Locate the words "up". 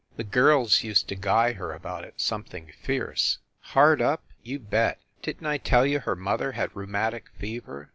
4.01-4.23